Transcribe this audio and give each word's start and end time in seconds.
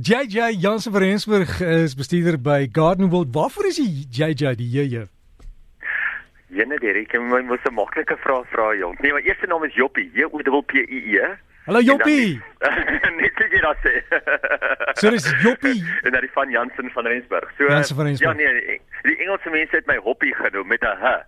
JJ 0.00 0.56
Jansen 0.58 0.92
van 0.92 1.02
Rensburg 1.02 1.60
is 1.60 1.94
bestuurder 1.94 2.40
by 2.40 2.68
Garden 2.72 3.10
World. 3.10 3.28
Waarvoor 3.32 3.66
is 3.66 3.76
die 3.76 4.06
JJ 4.10 4.54
die 4.56 4.68
JJ? 4.70 5.04
Jenne 6.48 6.78
Derek, 6.80 7.12
ek 7.12 7.20
moet 7.20 7.44
mos 7.44 7.60
'n 7.68 7.74
maklike 7.76 8.16
vraag 8.24 8.48
vra 8.48 8.72
jong. 8.76 8.96
Nee, 9.00 9.12
my 9.12 9.20
eerste 9.20 9.46
naam 9.46 9.64
is 9.64 9.74
Joppie, 9.74 10.08
J 10.14 10.24
O 10.32 10.62
P 10.62 10.72
P 10.72 10.74
I 10.88 11.16
E. 11.20 11.36
Hallo 11.66 11.80
Joppie. 11.80 12.40
Net 13.20 13.32
sê 13.36 13.46
jy 13.52 13.60
dat 13.60 13.76
sê. 13.84 13.92
So 14.96 15.10
dis 15.10 15.28
Joppie. 15.44 15.84
en 16.04 16.10
dan 16.12 16.20
die 16.24 16.30
van 16.32 16.50
Jansen 16.50 16.88
van 16.90 17.06
Rensburg. 17.06 17.52
So 17.58 17.68
Jansen 17.68 17.96
van 17.96 18.06
Rensburg. 18.06 18.38
Ja 18.40 18.52
nee, 18.52 18.80
die 19.04 19.16
Engelse 19.16 19.50
mense 19.50 19.76
het 19.76 19.86
my 19.86 19.96
Hoppie 19.96 20.34
genoem 20.34 20.66
met 20.72 20.80
'n 20.82 20.96
h. 21.04 21.20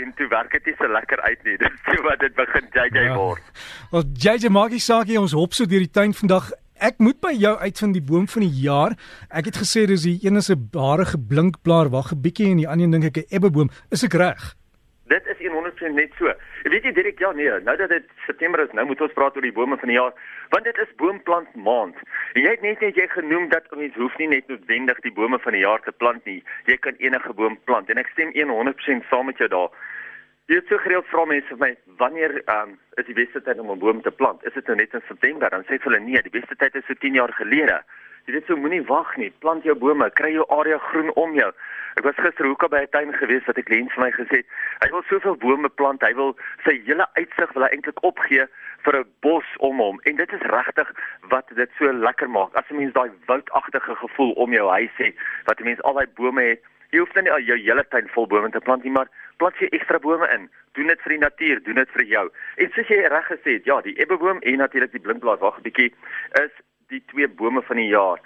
En 0.00 0.12
toe 0.16 0.28
werk 0.28 0.52
dit 0.52 0.66
nie 0.66 0.74
so 0.78 0.86
lekker 0.88 1.20
uit 1.20 1.42
nie. 1.44 1.56
Dis 1.62 1.82
so 1.84 2.02
wat 2.02 2.18
dit 2.20 2.34
begin 2.34 2.66
JJ 2.72 3.04
Ja. 3.10 3.14
word. 3.16 3.42
Wel 3.90 4.04
JJ 4.14 4.48
maak 4.48 4.70
nie 4.70 4.78
saak 4.80 5.06
nie, 5.06 5.18
ons 5.20 5.32
hop 5.32 5.52
so 5.52 5.66
deur 5.66 5.82
die 5.82 5.90
tuin 5.90 6.14
vandag. 6.14 6.50
Ek 6.82 6.98
moet 6.98 7.20
by 7.22 7.30
jou 7.38 7.52
uitvind 7.54 7.94
die 7.94 8.02
boom 8.02 8.26
van 8.26 8.42
die 8.42 8.60
jaar. 8.64 8.96
Ek 9.30 9.46
het 9.46 9.60
gesê 9.62 9.84
dis 9.86 10.02
die 10.02 10.18
een 10.26 10.36
is 10.36 10.50
'n 10.50 10.68
harige 10.74 11.18
blinkblaar, 11.18 11.88
wag 11.90 12.12
'n 12.12 12.20
bietjie 12.20 12.50
en 12.50 12.56
die 12.58 12.68
ander 12.68 12.90
dink 12.90 13.04
ek 13.04 13.16
'n 13.16 13.36
ebbeboom. 13.36 13.70
Is 13.90 14.02
ek 14.02 14.14
reg? 14.14 14.54
Dit 15.06 15.26
is 15.26 15.38
100% 15.38 15.94
net 15.94 16.10
so. 16.18 16.32
Weet 16.62 16.82
jy 16.82 16.92
Dirk, 16.92 17.18
ja 17.18 17.30
nee, 17.32 17.50
nou 17.60 17.76
dat 17.76 17.88
dit 17.88 18.04
September 18.26 18.60
is, 18.60 18.72
nou 18.72 18.86
moet 18.86 19.00
ons 19.00 19.12
praat 19.12 19.36
oor 19.36 19.42
die 19.42 19.52
bome 19.52 19.76
van 19.76 19.88
die 19.88 19.96
jaar, 19.96 20.14
want 20.50 20.64
dit 20.64 20.78
is 20.78 20.94
boomplant 20.96 21.54
maand. 21.54 21.96
En 22.32 22.42
jy 22.42 22.50
het 22.50 22.62
net 22.62 22.80
net 22.80 22.96
jy 22.96 23.06
genoem 23.08 23.48
dat 23.48 23.68
mens 23.76 23.94
hoef 23.94 24.16
nie 24.18 24.28
net 24.28 24.48
noodwendig 24.48 25.00
die 25.00 25.12
bome 25.12 25.38
van 25.38 25.52
die 25.52 25.60
jaar 25.60 25.82
te 25.84 25.92
plant 25.92 26.24
nie. 26.24 26.42
Jy 26.64 26.76
kan 26.76 26.94
enige 26.98 27.32
boom 27.32 27.58
plant 27.64 27.90
en 27.90 27.98
ek 27.98 28.08
stem 28.12 28.32
100% 28.32 29.04
saam 29.10 29.26
met 29.26 29.38
jou 29.38 29.48
daar. 29.48 29.70
Jy 30.44 30.58
het 30.58 30.66
so 30.68 30.76
gereeld 30.76 31.06
vra 31.08 31.22
mense 31.24 31.48
vir 31.48 31.60
my, 31.62 31.70
wanneer 31.96 32.34
um, 32.52 32.74
is 33.00 33.06
die 33.08 33.16
beste 33.16 33.40
tyd 33.46 33.60
om 33.62 33.70
'n 33.72 33.78
boom 33.80 34.02
te 34.04 34.10
plant? 34.12 34.44
Is 34.44 34.52
dit 34.52 34.66
nou 34.66 34.76
net 34.76 34.92
in 34.92 35.00
September? 35.08 35.48
Dan 35.48 35.64
sê 35.64 35.78
ek 35.78 35.82
vir 35.82 35.92
hulle 35.92 36.04
nee, 36.04 36.20
die 36.22 36.34
beste 36.34 36.56
tyd 36.60 36.74
is 36.74 36.84
so 36.84 36.94
10 37.00 37.14
jaar 37.16 37.32
gelede. 37.32 37.78
Jy 38.26 38.32
weet 38.34 38.46
so 38.46 38.56
moenie 38.56 38.84
wag 38.84 39.16
nie. 39.16 39.30
Plant 39.40 39.64
jou 39.64 39.74
bome, 39.74 40.10
kry 40.10 40.34
jou 40.34 40.44
area 40.52 40.76
groen 40.78 41.08
om 41.16 41.32
jou. 41.34 41.48
Ek 41.96 42.04
was 42.04 42.20
gister 42.20 42.44
hoeka 42.44 42.68
by 42.68 42.82
'n 42.84 42.92
tuin 42.92 43.12
gewees 43.12 43.46
wat 43.46 43.56
'n 43.56 43.64
kliënt 43.70 43.92
vir 43.96 44.04
my 44.04 44.10
gesê 44.10 44.36
het, 44.44 44.46
hy 44.84 44.90
wil 44.90 45.02
soveel 45.08 45.36
bome 45.36 45.68
plant, 45.68 46.02
hy 46.02 46.12
wil 46.12 46.36
sy 46.64 46.76
hele 46.84 47.06
uitsig 47.16 47.52
wil 47.54 47.62
hy 47.62 47.70
eintlik 47.72 48.04
opgee 48.04 48.46
vir 48.84 49.00
'n 49.00 49.08
bos 49.20 49.48
om 49.58 49.78
hom. 49.80 50.00
En 50.04 50.16
dit 50.16 50.32
is 50.32 50.48
regtig 50.52 50.92
wat 51.32 51.48
dit 51.56 51.70
so 51.78 51.92
lekker 51.92 52.28
maak. 52.28 52.52
As 52.54 52.68
'n 52.70 52.76
mens 52.76 52.92
daai 52.92 53.10
woudagtige 53.26 53.96
gevoel 53.96 54.32
om 54.32 54.52
jou 54.52 54.68
huis 54.68 54.96
het, 54.96 55.14
wat 55.46 55.60
'n 55.60 55.64
mens 55.64 55.82
al 55.82 55.94
daai 55.94 56.06
bome 56.14 56.42
het, 56.42 56.60
jy 56.90 56.98
hoef 56.98 57.12
dan 57.12 57.24
nie 57.24 57.32
al 57.32 57.40
jou 57.40 57.56
hele 57.58 57.84
tuin 57.88 58.08
vol 58.08 58.26
bome 58.26 58.50
te 58.50 58.60
plant 58.60 58.82
nie, 58.82 58.92
maar 58.92 59.08
plant 59.36 59.58
jy 59.58 59.68
ekstra 59.70 59.98
bome 59.98 60.28
in. 60.34 60.48
Doen 60.78 60.86
dit 60.86 61.00
vir 61.00 61.14
die 61.14 61.22
natuur, 61.22 61.62
doen 61.64 61.74
dit 61.74 61.90
vir 61.96 62.04
jou. 62.04 62.24
En 62.56 62.70
soos 62.74 62.88
jy 62.88 63.00
reg 63.06 63.26
gesê 63.30 63.58
het, 63.58 63.64
ja, 63.64 63.80
die 63.80 63.96
ebbeboom 64.02 64.40
en 64.42 64.56
natuurlik 64.62 64.92
die 64.92 65.00
blinkblaar, 65.00 65.38
wag 65.38 65.58
'n 65.58 65.66
bietjie, 65.68 65.92
is 66.42 66.52
die 66.88 67.02
twee 67.12 67.28
bome 67.28 67.62
van 67.62 67.76
die 67.76 67.88
jaar. 67.88 68.20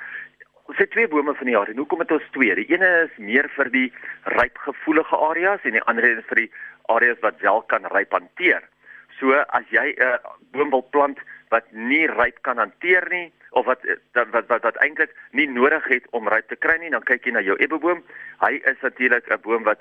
Ons 0.68 0.78
het 0.78 0.90
twee 0.90 1.08
bome 1.08 1.34
van 1.34 1.48
die 1.48 1.54
jaar 1.54 1.68
en 1.68 1.76
hoekom 1.80 2.02
het 2.04 2.10
ons 2.12 2.30
twee? 2.30 2.54
Die 2.54 2.68
ene 2.74 2.88
is 3.06 3.14
meer 3.16 3.48
vir 3.56 3.70
die 3.72 3.92
ryp 4.36 4.58
gevoelige 4.58 5.16
areas 5.16 5.64
en 5.64 5.78
die 5.78 5.86
ander 5.88 6.04
is 6.04 6.26
vir 6.28 6.42
die 6.42 6.50
areas 6.92 7.22
wat 7.24 7.40
wel 7.40 7.62
kan 7.72 7.88
ryp 7.94 8.12
hanteer. 8.12 8.62
So 9.18 9.32
as 9.32 9.64
jy 9.70 9.94
'n 9.96 10.02
uh, 10.02 10.18
boom 10.52 10.70
wil 10.70 10.84
plant 10.92 11.18
wat 11.48 11.64
nie 11.72 12.06
ryp 12.06 12.42
kan 12.42 12.58
hanteer 12.58 13.08
nie 13.10 13.32
of 13.50 13.64
wat 13.64 13.80
wat 14.12 14.28
wat 14.30 14.46
wat, 14.48 14.62
wat 14.62 14.76
eintlik 14.84 15.14
nie 15.32 15.48
nodig 15.48 15.88
het 15.88 16.04
om 16.10 16.28
ryp 16.28 16.48
te 16.48 16.56
kry 16.56 16.76
nie, 16.78 16.90
dan 16.90 17.02
kyk 17.02 17.24
jy 17.24 17.32
na 17.32 17.40
jou 17.40 17.56
ebbeboom. 17.56 18.04
Hy 18.44 18.60
is 18.64 18.80
natuurlik 18.82 19.30
'n 19.32 19.40
boom 19.40 19.64
wat 19.64 19.80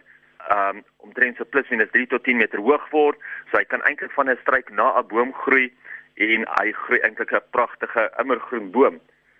um 0.51 0.83
omtrent 0.97 1.37
so 1.37 1.45
plus 1.45 1.69
minus 1.69 1.91
3 1.91 2.07
tot 2.07 2.23
10 2.23 2.37
meter 2.37 2.59
hoog 2.59 2.89
word. 2.91 3.19
So 3.51 3.57
hy 3.57 3.65
kan 3.65 3.83
eintlik 3.83 4.11
van 4.11 4.29
'n 4.29 4.37
struik 4.41 4.69
na 4.71 4.97
'n 4.99 5.07
boom 5.07 5.33
groei 5.33 5.71
en 6.15 6.47
hy 6.59 6.71
groei 6.71 6.99
eintlik 6.99 7.31
'n 7.33 7.49
pragtige 7.51 8.11
immergroen 8.19 8.71
boom. 8.71 8.99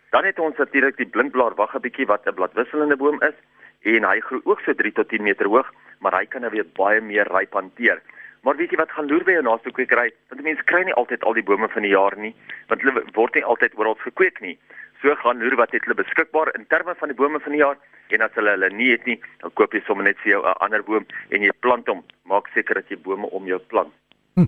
Dan 0.09 0.25
het 0.25 0.39
ons 0.39 0.57
natuurlik 0.57 0.97
die 0.97 1.11
blinkblaar 1.15 1.55
wag 1.55 1.75
'n 1.75 1.81
bietjie 1.81 2.05
wat 2.05 2.25
'n 2.25 2.33
bladwisselende 2.33 2.97
boom 2.97 3.21
is 3.21 3.37
en 3.81 4.03
hy 4.03 4.19
groei 4.19 4.41
ook 4.43 4.61
so 4.61 4.73
3 4.73 4.91
tot 4.91 5.09
10 5.09 5.23
meter 5.23 5.45
hoog, 5.45 5.71
maar 5.99 6.13
hy 6.19 6.25
kan 6.25 6.41
nou 6.41 6.51
weer 6.51 6.65
baie 6.73 7.01
meer 7.01 7.27
ryp 7.27 7.53
hanteer. 7.53 8.01
Maar 8.41 8.55
weet 8.55 8.71
jy 8.71 8.77
wat 8.77 8.91
gaan 8.91 9.07
loer 9.07 9.23
by 9.23 9.31
jou 9.31 9.43
naaste 9.43 9.71
kwekery? 9.71 10.11
Want 10.29 10.41
mense 10.41 10.63
kry 10.63 10.83
nie 10.83 10.93
altyd 10.93 11.23
al 11.23 11.33
die 11.33 11.43
bome 11.43 11.67
van 11.67 11.81
die 11.81 11.91
jaar 11.91 12.15
nie, 12.17 12.35
want 12.67 12.81
hulle 12.81 13.03
word 13.13 13.35
nie 13.35 13.43
altyd 13.43 13.75
oral 13.75 13.97
gekweek 14.03 14.39
nie. 14.39 14.57
So 15.01 15.15
gaan 15.15 15.39
loer 15.39 15.55
wat 15.55 15.71
het 15.71 15.85
hulle 15.85 15.95
beskikbaar 15.95 16.55
in 16.57 16.65
terme 16.67 16.95
van 16.99 17.07
die 17.07 17.17
bome 17.17 17.39
van 17.39 17.51
die 17.51 17.61
jaar 17.61 17.77
en 18.09 18.21
as 18.21 18.33
hulle 18.39 18.55
hulle 18.55 18.69
nie 18.73 18.91
het 18.91 19.05
nie, 19.05 19.19
dan 19.43 19.53
koop 19.53 19.73
jy 19.73 19.81
sommer 19.85 20.05
net 20.07 20.17
vir 20.23 20.31
jou 20.31 20.41
'n 20.43 20.57
ander 20.65 20.83
boom 20.83 21.05
en 21.29 21.41
jy 21.41 21.51
plant 21.59 21.87
hom. 21.87 22.03
Maak 22.25 22.47
seker 22.53 22.75
dat 22.75 22.89
jy 22.89 22.97
bome 22.97 23.27
om 23.29 23.45
jou 23.45 23.59
plant. 23.59 23.93
Hm. 24.37 24.45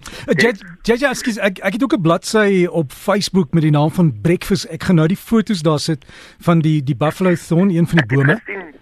JJ, 0.86 1.06
ekskuus, 1.10 1.38
ek 1.42 1.60
ek 1.66 1.74
het 1.74 1.84
ook 1.84 1.94
'n 1.98 2.02
bladsy 2.02 2.68
op 2.70 2.92
Facebook 2.92 3.54
met 3.54 3.64
die 3.64 3.72
naam 3.72 3.92
van 3.92 4.22
Breakfast. 4.22 4.66
Ek 4.70 4.84
gaan 4.84 4.96
nou 4.96 5.08
die 5.08 5.18
foto's 5.18 5.62
daar 5.62 5.80
sit 5.80 6.06
van 6.40 6.60
die 6.60 6.84
die 6.84 6.96
Buffalo 6.96 7.34
Thorn, 7.36 7.70
een 7.70 7.88
van 7.88 7.98
die 7.98 8.16
bome. 8.16 8.38
Jy 8.46 8.54
het 8.54 8.64
al 8.64 8.79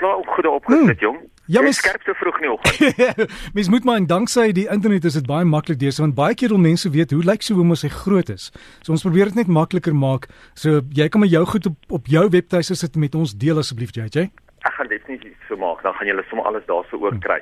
klaar 0.00 0.16
op 0.22 0.26
goed 0.34 0.46
opgesit, 0.46 0.80
Hmm. 0.86 0.96
jong. 1.06 1.18
Ja, 1.50 1.60
mens- 1.62 1.78
is 1.80 1.82
skerp 1.84 2.02
so 2.06 2.12
vroeg 2.14 2.36
in 2.38 2.42
die 2.46 2.50
oggend. 2.52 3.30
Mens 3.56 3.68
moet 3.68 3.84
maar 3.84 3.96
en 3.98 4.06
danksy 4.06 4.52
die 4.54 4.68
internet 4.70 5.04
is 5.04 5.16
dit 5.18 5.26
baie 5.26 5.44
maklik 5.44 5.78
deesdae 5.80 6.04
want 6.06 6.14
baie 6.14 6.34
keer 6.38 6.48
wil 6.54 6.60
mense 6.62 6.90
weet 6.94 7.10
hoe 7.10 7.24
lyk 7.26 7.42
so 7.42 7.54
hoe 7.58 7.64
mos 7.66 7.82
hy 7.82 7.90
groot 7.90 8.28
is. 8.30 8.50
So 8.86 8.92
ons 8.94 9.02
probeer 9.02 9.32
dit 9.32 9.40
net 9.42 9.50
makliker 9.50 9.94
maak. 9.94 10.28
So 10.54 10.80
jy 10.94 11.08
kan 11.08 11.20
maar 11.24 11.32
jou 11.32 11.42
goed 11.46 11.66
op 11.66 11.76
op 12.00 12.06
jou 12.06 12.22
webtuise 12.30 12.74
sit 12.78 12.94
met 12.96 13.14
ons 13.18 13.34
deel 13.34 13.58
asseblief 13.58 13.90
JJ. 13.98 14.28
Ek 14.62 14.72
gaan 14.78 14.86
definitief 14.92 15.34
so 15.48 15.56
maak, 15.56 15.82
dan 15.82 15.94
gaan 15.98 16.06
julle 16.06 16.22
sommer 16.28 16.46
alles 16.46 16.64
daarso 16.70 16.96
oor 17.02 17.18
kry. 17.18 17.40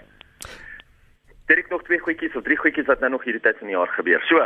Direk 1.49 1.69
nog 1.71 1.83
twee 1.85 1.99
goedjies 1.99 2.37
of 2.37 2.43
drie 2.45 2.57
goedjies 2.61 2.87
wat 2.87 3.01
nou 3.01 3.11
nog 3.11 3.25
hierdie 3.25 3.41
tyd 3.45 3.57
van 3.59 3.67
die 3.71 3.77
jaar 3.77 3.89
gebeur. 3.97 4.21
So, 4.29 4.41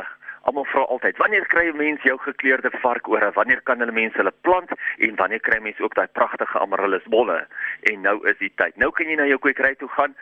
almal 0.49 0.67
vra 0.71 0.83
altyd, 0.95 1.17
wanneer 1.23 1.47
kry 1.47 1.67
'n 1.71 1.77
mens 1.77 2.03
jou 2.03 2.19
gekleurde 2.19 2.71
varkore? 2.83 3.31
Wanneer 3.33 3.61
kan 3.63 3.79
hulle 3.79 3.93
mense 3.93 4.17
hulle 4.17 4.33
plant 4.41 4.71
en 4.99 5.17
wanneer 5.17 5.41
kry 5.41 5.59
mense 5.61 5.83
ook 5.83 5.95
daai 5.95 6.09
pragtige 6.13 6.59
amaryllisbolle? 6.59 7.47
En 7.83 8.01
nou 8.01 8.29
is 8.29 8.39
die 8.39 8.53
tyd. 8.55 8.77
Nou 8.77 8.91
kan 8.91 9.07
jy 9.07 9.15
na 9.17 9.27
jou 9.27 9.39
kwekery 9.39 9.75
toe 9.75 9.89
gaan. 9.89 10.15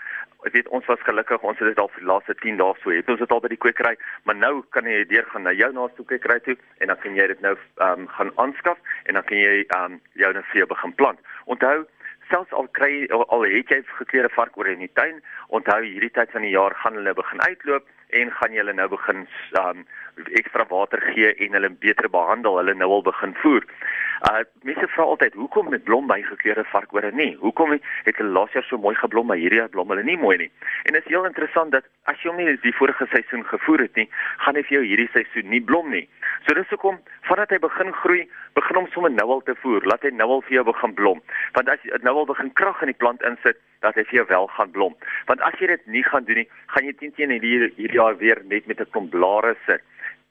Ek 0.44 0.52
weet 0.52 0.68
ons 0.68 0.86
was 0.86 1.00
gelukkig, 1.00 1.42
ons 1.42 1.58
het 1.58 1.68
dit 1.68 1.78
al 1.78 1.88
vir 1.88 2.00
die 2.00 2.06
laaste 2.12 2.34
10 2.34 2.56
dae 2.56 2.74
so. 2.82 2.90
Het 2.90 3.08
ons 3.08 3.18
dit 3.18 3.30
al 3.30 3.40
by 3.40 3.48
die 3.48 3.60
kwekery, 3.64 3.96
maar 4.24 4.36
nou 4.36 4.64
kan 4.70 4.84
jy 4.84 5.04
deur 5.04 5.26
gaan 5.32 5.42
na 5.42 5.52
jou 5.52 5.72
naaste 5.72 6.04
kwekery 6.04 6.40
toe 6.40 6.56
en 6.78 6.86
dan 6.86 6.98
kan 6.98 7.14
jy 7.14 7.26
dit 7.26 7.40
nou 7.40 7.56
ehm 7.56 8.00
um, 8.00 8.08
gaan 8.08 8.32
aanskaf 8.36 8.78
en 9.04 9.14
dan 9.14 9.24
kan 9.24 9.38
jy 9.38 9.64
ehm 9.68 9.92
um, 9.92 10.00
jou 10.12 10.32
nou 10.32 10.42
vir 10.42 10.58
jou 10.58 10.66
begin 10.66 10.94
plant. 10.94 11.18
Onthou 11.44 11.86
selfs 12.30 12.52
al 12.52 12.68
kry 12.78 13.06
al 13.10 13.42
het 13.42 13.68
jy 13.68 13.82
gekleurde 13.98 14.32
varkore 14.34 14.72
in 14.72 14.84
die 14.84 14.92
tuin, 14.94 15.22
onthou 15.48 15.80
hierdie 15.82 16.12
tyd 16.14 16.30
van 16.30 16.46
die 16.46 16.54
jaar 16.54 16.74
gaan 16.74 16.94
hulle 16.94 17.14
begin 17.14 17.40
uitloop 17.40 17.88
en 18.12 18.30
gaan 18.38 18.52
jy 18.52 18.62
hulle 18.62 18.76
nou 18.76 18.88
begin 18.92 19.26
um, 19.60 19.84
ekstra 20.36 20.66
water 20.70 21.00
gee 21.14 21.32
en 21.46 21.56
hulle 21.56 21.70
beter 21.82 22.10
behandel, 22.12 22.58
hulle 22.60 22.74
nou 22.74 22.90
al 22.98 23.04
begin 23.06 23.34
voer. 23.42 23.66
Uh 24.28 24.42
mense 24.68 24.84
vra 24.92 25.06
altyd 25.08 25.36
hoekom 25.40 25.70
met 25.72 25.84
blom 25.84 26.08
by 26.10 26.18
gekleurde 26.26 26.66
varkore 26.68 27.08
nie? 27.16 27.30
Hoekom 27.40 27.70
het 27.72 28.18
hulle 28.20 28.34
laas 28.34 28.52
jaar 28.52 28.66
so 28.68 28.76
mooi 28.76 28.92
geblom 29.00 29.30
maar 29.30 29.40
hierdie 29.40 29.62
jaar 29.62 29.70
blom 29.72 29.88
hulle 29.88 30.04
nie 30.04 30.18
mooi 30.20 30.36
nie? 30.42 30.50
En 30.84 30.92
dit 30.92 31.06
is 31.06 31.08
heel 31.08 31.24
interessant 31.24 31.72
dat 31.72 31.88
as 32.12 32.20
jy 32.20 32.28
hom 32.28 32.42
nie 32.42 32.58
die 32.60 32.74
vorige 32.76 33.06
seisoen 33.14 33.46
gevoer 33.48 33.86
het 33.86 33.96
nie, 33.96 34.04
gaan 34.44 34.60
hy 34.60 34.64
vir 34.68 34.76
jou 34.76 34.82
hierdie 34.90 35.08
seisoen 35.14 35.48
nie 35.48 35.62
blom 35.64 35.88
nie. 35.94 36.04
So 36.44 36.56
dis 36.58 36.68
hoekom 36.74 37.00
vandat 37.30 37.54
hy 37.56 37.62
begin 37.64 37.94
groei, 38.02 38.26
begin 38.60 38.82
hom 38.82 38.90
sommer 38.92 39.14
nou 39.14 39.28
al 39.38 39.42
te 39.48 39.56
voer, 39.62 39.88
laat 39.88 40.04
hy 40.04 40.12
nou 40.12 40.28
al 40.36 40.44
vir 40.50 40.58
jou 40.58 40.66
begin 40.68 40.96
blom. 41.00 41.24
Want 41.56 41.72
as 41.72 41.88
jy 41.88 42.04
nou 42.04 42.18
al 42.20 42.28
begin 42.28 42.52
krag 42.60 42.84
in 42.84 42.92
die 42.92 43.00
plant 43.00 43.24
insit, 43.24 43.56
dat 43.80 43.94
hy 43.94 44.04
vir 44.08 44.20
jou 44.20 44.26
wel 44.28 44.46
gaan 44.56 44.70
blom. 44.70 44.96
Want 45.26 45.40
as 45.40 45.56
jy 45.60 45.70
dit 45.72 45.86
nie 45.86 46.04
gaan 46.04 46.24
doen 46.24 46.42
nie, 46.42 46.48
gaan 46.72 46.84
jy 46.84 46.92
teen 46.98 47.14
teen 47.16 47.30
hierdie 47.30 47.70
hierdie 47.76 48.00
jaar 48.00 48.16
weer 48.16 48.42
net 48.44 48.66
met 48.66 48.80
'n 48.80 48.90
klomp 48.90 49.10
blare 49.10 49.56
sit. 49.66 49.82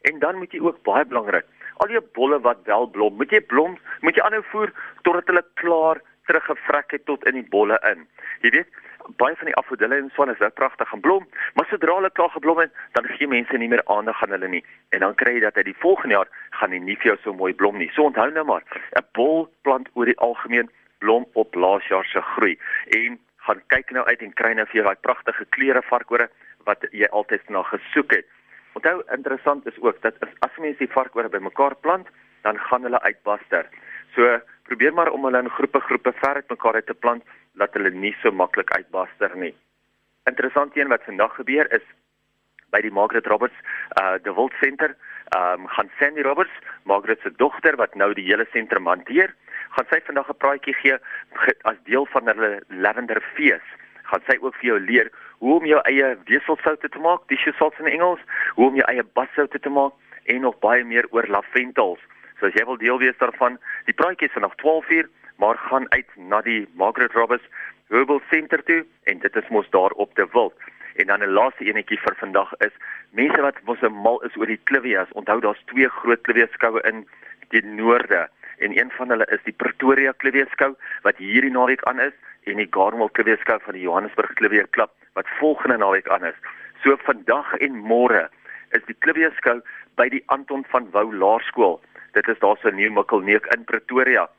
En 0.01 0.19
dan 0.19 0.37
moet 0.37 0.51
jy 0.51 0.59
ook 0.59 0.83
baie 0.83 1.05
belangrik, 1.05 1.45
al 1.77 1.89
jou 1.89 2.03
bolle 2.13 2.39
wat 2.39 2.59
wel 2.63 2.87
blom, 2.87 3.15
moet 3.15 3.31
jy 3.31 3.41
blom, 3.41 3.77
moet 4.01 4.15
jy 4.15 4.23
aanhou 4.23 4.43
voer 4.51 4.71
totdat 5.03 5.27
hulle 5.27 5.43
klaar 5.53 6.01
teruggevrek 6.29 6.91
het 6.91 7.05
tot 7.05 7.25
in 7.25 7.33
die 7.33 7.49
bolle 7.49 7.79
in. 7.91 8.07
Jy 8.41 8.49
weet, 8.49 8.67
baie 9.17 9.35
van 9.35 9.49
die 9.49 9.55
afodille 9.55 9.97
en 9.97 10.11
so 10.13 10.23
aan 10.23 10.33
is 10.33 10.41
nou 10.43 10.49
pragtig 10.53 10.91
en 10.93 11.01
blom, 11.01 11.25
maar 11.55 11.67
sodra 11.69 11.95
hulle 11.97 12.11
klaar 12.17 12.29
geblom 12.35 12.59
het, 12.61 12.73
dan 12.97 13.07
gee 13.17 13.27
mense 13.27 13.57
nie 13.57 13.69
meer 13.71 13.83
aandag 13.85 14.21
aan 14.23 14.35
hulle 14.35 14.47
nie. 14.47 14.63
En 14.95 15.05
dan 15.05 15.16
kry 15.16 15.37
jy 15.37 15.45
dat 15.47 15.57
hy 15.57 15.66
die 15.69 15.79
volgende 15.81 16.19
jaar 16.19 16.29
gaan 16.59 16.75
hy 16.75 16.81
nie 16.83 16.97
vir 16.99 17.13
jou 17.13 17.17
so 17.23 17.33
mooi 17.33 17.53
blom 17.53 17.79
nie. 17.81 17.89
So 17.95 18.05
onthou 18.09 18.29
nou 18.35 18.45
maar, 18.45 18.63
'n 18.99 19.05
bolplant 19.13 19.89
oor 19.93 20.05
die 20.05 20.19
algemeen 20.19 20.69
blom 20.99 21.25
op 21.34 21.55
laas 21.55 21.87
jaar 21.87 22.05
se 22.05 22.22
groei 22.22 22.59
en 22.91 23.19
gaan 23.49 23.61
kyk 23.73 23.91
nou 23.97 24.05
uit 24.05 24.22
en 24.22 24.34
kry 24.37 24.53
nou 24.53 24.66
vir 24.69 24.79
jou 24.79 24.85
daai 24.85 25.01
pragtige 25.05 25.46
kleure 25.55 25.81
varkore 25.90 26.29
wat 26.69 26.85
jy 26.93 27.07
altyd 27.09 27.49
na 27.49 27.63
gesoek 27.72 28.13
het. 28.19 28.28
Onthou 28.78 29.01
interessant 29.16 29.66
is 29.67 29.78
ook 29.81 30.01
dat 30.05 30.19
as, 30.46 30.57
mense 30.59 30.78
die 30.78 30.91
varkore 30.93 31.31
bymekaar 31.34 31.75
plant, 31.81 32.07
dan 32.46 32.59
gaan 32.69 32.85
hulle 32.85 32.99
uitbaster. 33.01 33.66
So 34.16 34.37
probeer 34.69 34.93
maar 34.93 35.09
om 35.16 35.25
hulle 35.25 35.41
in 35.41 35.49
groepe 35.57 35.81
groepe 35.87 36.13
ver 36.22 36.41
uit 36.41 36.51
mekaar 36.53 36.78
uit 36.78 36.85
te 36.85 36.93
plant 36.93 37.23
dat 37.57 37.73
hulle 37.73 37.90
nie 37.90 38.13
so 38.22 38.31
maklik 38.31 38.72
uitbaster 38.75 39.34
nie. 39.35 39.55
Interessant 40.29 40.78
een 40.78 40.91
wat 40.93 41.07
vandag 41.07 41.34
gebeur 41.40 41.72
is 41.73 41.85
by 42.69 42.84
die 42.85 42.93
Margaret 42.93 43.25
Roberts 43.25 43.55
uh 44.02 44.19
the 44.22 44.34
Wild 44.35 44.53
Center, 44.61 44.93
ehm 45.34 45.66
um, 45.66 45.67
gaan 45.67 45.90
Sandy 45.97 46.22
Roberts, 46.22 46.53
Margaret 46.84 47.22
se 47.23 47.31
dogter 47.41 47.75
wat 47.81 47.95
nou 47.95 48.13
die 48.13 48.28
hele 48.29 48.45
sentrum 48.53 48.87
hanteer, 48.87 49.34
gaan 49.69 49.85
sy 49.89 49.99
vandag 50.05 50.29
'n 50.29 50.37
praatjie 50.37 50.73
gee 50.73 50.97
ge, 51.33 51.53
as 51.61 51.77
deel 51.83 52.05
van 52.05 52.25
hulle 52.25 52.63
Lavender 52.67 53.21
Fees. 53.33 53.66
Gaan 54.03 54.23
sy 54.27 54.37
ook 54.41 54.55
vir 54.55 54.66
jou 54.71 54.79
leer 54.79 55.11
hoe 55.39 55.59
om 55.59 55.66
jou 55.66 55.81
eie 55.83 56.17
weselsoute 56.25 56.89
te 56.89 56.99
maak, 56.99 57.27
tissue 57.27 57.53
salts 57.53 57.79
in 57.79 57.87
Engels, 57.87 58.19
hoe 58.55 58.67
om 58.67 58.75
jou 58.75 58.87
eie 58.87 59.03
badsoute 59.03 59.59
te 59.59 59.69
maak 59.69 59.93
en 60.25 60.41
nog 60.41 60.59
baie 60.59 60.83
meer 60.83 61.05
oor 61.11 61.27
lavendels. 61.27 61.99
So 62.39 62.47
as 62.47 62.53
jy 62.53 62.66
wil 62.66 62.77
deel 62.77 62.99
wees 62.99 63.17
daarvan, 63.17 63.59
Die 63.85 63.93
praatjie 63.97 64.27
is 64.27 64.33
vanaf 64.33 64.55
12:00, 64.55 65.07
maar 65.37 65.57
gaan 65.57 65.91
uit 65.91 66.09
na 66.16 66.41
die 66.41 66.67
Margaret 66.73 67.11
Roberts 67.11 67.47
Herbal 67.87 68.21
Center 68.29 68.63
toe 68.63 68.85
en 69.03 69.19
dit 69.19 69.35
is 69.35 69.47
mos 69.49 69.69
daar 69.69 69.91
op 69.91 70.13
te 70.13 70.27
wild. 70.31 70.53
En 70.95 71.07
dan 71.07 71.23
'n 71.23 71.33
laaste 71.33 71.63
enetjie 71.66 71.99
vir 71.99 72.16
vandag 72.16 72.53
is 72.57 72.75
mense 73.09 73.41
wat 73.41 73.55
mos 73.63 73.79
mal 73.79 74.21
is 74.23 74.35
oor 74.35 74.45
die 74.45 74.61
Clivias. 74.63 75.11
Onthou 75.11 75.39
daar's 75.39 75.63
twee 75.66 75.89
groot 75.89 76.21
Cliviaskoue 76.21 76.81
in 76.81 77.07
die 77.53 77.66
noorde 77.66 78.28
en 78.59 78.78
een 78.78 78.91
van 78.97 79.09
hulle 79.09 79.28
is 79.35 79.43
die 79.46 79.55
Pretoria 79.55 80.13
Cliviaskou 80.17 80.73
wat 81.03 81.17
hierdie 81.17 81.51
naweek 81.51 81.84
aan 81.90 81.99
is 82.03 82.16
en 82.49 82.61
die 82.61 82.69
Garnwell 82.72 83.11
Cliviaskou 83.17 83.59
van 83.66 83.78
die 83.78 83.85
Johannesburg 83.85 84.34
Clivia 84.40 84.66
Klub 84.75 84.91
wat 85.17 85.29
volgende 85.40 85.78
naweek 85.78 86.09
aan 86.09 86.25
is. 86.25 86.37
So 86.84 86.97
vandag 87.05 87.53
en 87.59 87.79
môre 87.91 88.28
is 88.78 88.84
die 88.87 88.97
Cliviaskou 89.05 89.59
by 89.96 90.09
die 90.09 90.23
Anton 90.28 90.66
van 90.72 90.91
Wouw 90.91 91.13
Laerskool. 91.13 91.79
Dit 92.13 92.28
is 92.28 92.40
daar 92.40 92.57
so 92.61 92.69
'n 92.69 92.75
nuwe 92.75 92.93
Mikkelneek 92.99 93.46
in 93.55 93.63
Pretoria 93.63 94.29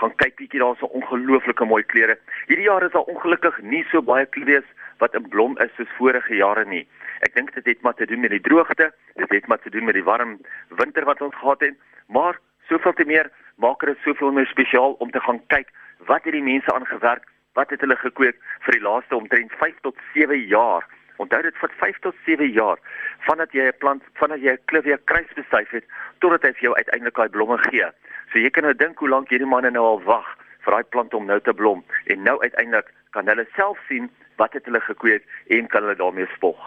gaan 0.00 0.14
kyk 0.18 0.36
bietjie 0.40 0.60
daar's 0.62 0.80
so 0.82 0.90
ongelooflike 0.98 1.66
mooi 1.70 1.82
klere. 1.82 2.16
Hierdie 2.48 2.66
jaar 2.66 2.82
is 2.82 2.94
daar 2.94 3.10
ongelukkig 3.10 3.60
nie 3.62 3.84
so 3.90 4.02
baie 4.02 4.26
klees 4.26 4.66
wat 5.02 5.14
in 5.14 5.28
blom 5.28 5.56
is 5.64 5.70
soos 5.76 5.90
vorige 5.98 6.34
jare 6.34 6.64
nie. 6.64 6.82
Ek 7.26 7.34
dink 7.34 7.54
dit 7.54 7.66
het 7.70 7.82
maar 7.82 7.94
te 7.94 8.06
doen 8.06 8.20
met 8.24 8.34
die 8.34 8.42
droogte, 8.42 8.90
dit 9.20 9.30
het 9.36 9.46
maar 9.46 9.62
te 9.62 9.70
doen 9.70 9.84
met 9.84 9.94
die 9.94 10.06
warm 10.06 10.38
winter 10.80 11.06
wat 11.06 11.22
ons 11.22 11.36
gehad 11.38 11.62
het, 11.62 11.78
maar 12.06 12.40
soveel 12.68 12.92
te 12.92 13.04
meer 13.04 13.30
maak 13.56 13.84
dit 13.86 13.98
soveel 14.04 14.32
meer 14.32 14.46
spesiaal 14.46 14.96
om 14.98 15.10
te 15.10 15.20
gaan 15.20 15.40
kyk 15.46 15.70
wat 16.08 16.24
het 16.24 16.34
die 16.36 16.42
mense 16.42 16.72
aangewerk, 16.74 17.24
wat 17.54 17.70
het 17.70 17.80
hulle 17.80 17.96
gekweek 17.96 18.38
vir 18.66 18.76
die 18.76 18.84
laaste 18.84 19.16
omtrent 19.16 19.52
5 19.60 19.80
tot 19.86 19.96
7 20.14 20.46
jaar. 20.50 20.86
Onthou 21.22 21.40
dit 21.46 21.58
vir 21.60 21.74
5 21.80 21.98
tot 22.02 22.16
7 22.26 22.50
jaar 22.50 22.80
vandat 23.26 23.52
jy 23.52 23.68
'n 23.68 23.78
plant, 23.78 24.02
vandat 24.20 24.40
jy 24.40 24.52
'n 24.52 24.64
klivia 24.66 24.98
kruis 25.04 25.30
bestuif 25.36 25.70
het 25.70 25.84
totdat 26.18 26.42
hy 26.42 26.52
vir 26.52 26.62
jou 26.62 26.74
uiteindelik 26.74 27.14
daai 27.14 27.28
blomme 27.28 27.58
gee. 27.70 27.86
So 28.32 28.38
jy 28.38 28.50
kan 28.50 28.64
nou 28.64 28.74
dink 28.74 28.98
hoe 28.98 29.08
lank 29.08 29.28
hierdie 29.28 29.46
manne 29.46 29.70
nou 29.70 29.84
al 29.84 30.02
wag 30.02 30.26
vir 30.64 30.72
daai 30.72 30.84
plant 30.90 31.14
om 31.14 31.26
nou 31.26 31.40
te 31.40 31.52
blom 31.52 31.84
en 32.06 32.22
nou 32.22 32.40
uiteindelik 32.42 32.92
kan 33.10 33.26
hulle 33.26 33.46
self 33.56 33.78
sien 33.88 34.10
wat 34.36 34.52
het 34.52 34.64
hulle 34.64 34.80
gekweek 34.80 35.22
en 35.48 35.66
kan 35.66 35.82
hulle 35.82 35.96
daarmee 35.96 36.26
spog. 36.36 36.58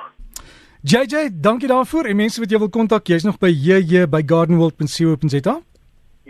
JJ, 0.82 1.30
dankie 1.42 1.68
daarvoor. 1.68 2.06
En 2.06 2.16
mense 2.16 2.40
wat 2.40 2.52
jy 2.52 2.60
wil 2.60 2.70
kontak, 2.70 3.08
jy's 3.08 3.24
nog 3.24 3.40
by 3.40 3.50
JJ 3.50 4.08
by 4.08 4.22
gardenworld.co.za. 4.26 5.56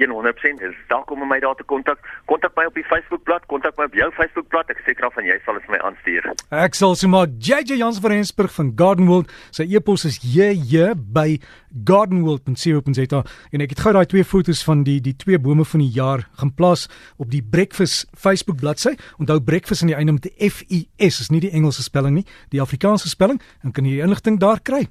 100% 0.05 0.61
is 0.61 0.75
welkom 0.88 1.21
om 1.21 1.27
my 1.27 1.39
daar 1.39 1.55
te 1.55 1.63
kontak. 1.63 1.97
Kontak 2.25 2.53
my 2.55 2.65
op 2.69 2.73
die 2.73 2.83
Facebookblad, 2.83 3.45
kontak 3.45 3.77
my 3.77 3.88
op 3.89 3.94
jou 3.94 4.11
Facebookblad. 4.11 4.69
Ek 4.69 4.81
seker 4.85 5.05
af 5.05 5.13
van 5.17 5.25
jy 5.25 5.39
sal 5.45 5.57
dit 5.57 5.65
vir 5.65 5.75
my 5.75 5.79
aanstuur. 5.89 6.29
Ek 6.53 6.77
sal 6.77 6.95
se 6.95 7.07
maak 7.07 7.33
JJ 7.41 7.79
Jans 7.79 7.99
van 7.99 8.11
Rensburg 8.11 8.53
van 8.53 8.71
Garden 8.75 9.07
World. 9.07 9.31
Sy 9.51 9.65
e-pos 9.73 10.05
is 10.05 10.19
jj 10.21 10.94
by 10.95 11.39
gardenworld.co.za 11.88 13.23
en 13.51 13.61
ek 13.61 13.73
het 13.73 13.81
gou 13.83 13.94
daai 13.94 14.05
twee 14.09 14.25
foto's 14.25 14.63
van 14.65 14.83
die 14.88 14.99
die 15.03 15.15
twee 15.17 15.39
bome 15.39 15.65
van 15.65 15.83
die 15.83 15.91
jaar 15.94 16.27
gaan 16.39 16.53
plaas 16.53 16.88
op 17.17 17.31
die 17.31 17.41
Breakfast 17.41 18.07
Facebook 18.17 18.61
bladsy. 18.61 18.95
Onthou 19.17 19.39
Breakfast 19.41 19.81
in 19.85 19.91
die 19.94 19.97
einde 19.97 20.13
met 20.13 20.25
'n 20.25 20.49
F 20.49 20.63
U 20.69 20.79
S 20.97 21.19
is 21.19 21.29
nie 21.29 21.39
die 21.39 21.51
Engelse 21.51 21.83
spelling 21.83 22.15
nie, 22.15 22.25
die 22.49 22.61
Afrikaanse 22.61 23.09
spelling 23.09 23.41
en 23.63 23.71
kan 23.71 23.85
jy 23.85 23.91
die 23.91 24.01
inligting 24.01 24.39
daar 24.39 24.59
kry. 24.61 24.88